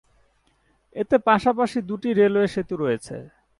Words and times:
এতে 0.95 1.15
পাশাপাশি 1.27 1.79
দুটি 1.89 2.09
রেলওয়ে 2.13 2.49
সেতু 2.53 2.75
রয়েছে। 2.83 3.15